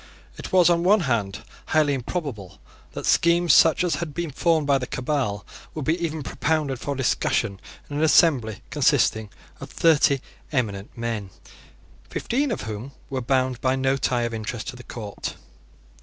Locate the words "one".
0.81-1.01